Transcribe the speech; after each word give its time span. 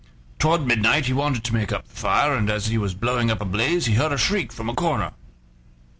Toward 0.39 0.65
midnight 0.65 1.05
he 1.05 1.13
wanted 1.13 1.43
to 1.43 1.53
make 1.53 1.71
up 1.71 1.87
the 1.87 1.93
fire, 1.95 2.33
and 2.33 2.49
as 2.49 2.69
he 2.69 2.77
was 2.79 2.95
blowing 2.95 3.29
up 3.29 3.39
a 3.39 3.45
blaze 3.45 3.85
he 3.85 3.93
heard 3.93 4.11
a 4.11 4.17
shriek 4.17 4.51
from 4.51 4.67
a 4.67 4.73
corner. 4.73 5.13